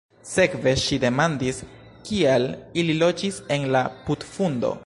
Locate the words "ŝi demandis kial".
0.83-2.49